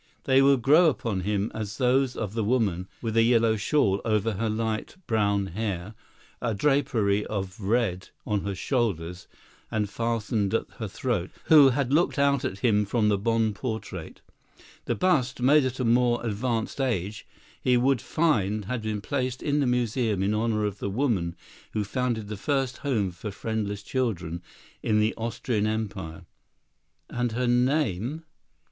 [0.23, 4.31] They would grow upon him as those of the woman with the yellow shawl over
[4.33, 5.93] her light brown hair,
[6.41, 9.27] a drapery of red on her shoulders
[9.69, 14.21] and fastened at her throat, who had looked out at him from the Bonn portrait.
[14.85, 17.27] The bust, made at a more advanced age,
[17.61, 21.35] he would find had been placed in the museum in honor of the woman
[21.73, 24.41] who founded the first home for friendless children
[24.81, 26.25] in the Austrian Empire;
[27.07, 28.23] and her name?